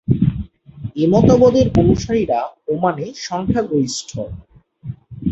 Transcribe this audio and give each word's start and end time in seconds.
এ 0.95 1.05
মতবাদের 1.13 1.67
অনুসারীরা 1.81 2.39
ওমানে 2.67 3.05
সংখ্যাগরিষ্ঠ। 3.27 4.11